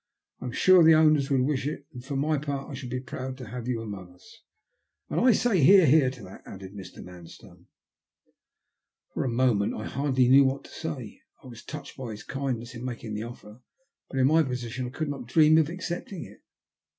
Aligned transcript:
I'm 0.39 0.51
sure 0.51 0.83
the 0.83 0.95
owners 0.95 1.29
would 1.29 1.41
wish 1.41 1.67
it, 1.67 1.85
and 1.93 2.03
for 2.03 2.15
my 2.15 2.39
part 2.39 2.71
I 2.71 2.73
shall 2.73 2.89
be 2.89 2.99
proud 2.99 3.37
to 3.37 3.49
have 3.49 3.67
you 3.67 3.83
among 3.83 4.15
us."" 4.15 4.41
And 5.11 5.21
I 5.21 5.31
say' 5.31 5.59
Hear, 5.63 5.85
hear!' 5.85 6.09
to 6.09 6.23
that," 6.23 6.41
added 6.43 6.73
Mr. 6.73 7.03
Manstone. 7.03 7.67
For 9.13 9.23
a 9.23 9.29
moment 9.29 9.75
I 9.75 9.85
hardly 9.85 10.27
knew 10.27 10.43
what 10.45 10.63
to 10.63 10.71
say. 10.71 11.21
I 11.43 11.45
was 11.47 11.63
touched 11.63 11.97
by 11.97 12.09
his 12.13 12.23
kindness 12.23 12.73
in 12.73 12.83
making 12.83 13.13
the 13.13 13.21
offer, 13.21 13.61
but' 14.09 14.17
in 14.17 14.25
my 14.25 14.41
position 14.41 14.87
I 14.87 14.89
could 14.89 15.07
not 15.07 15.27
dream 15.27 15.59
of 15.59 15.69
accepting 15.69 16.25
it. 16.25 16.41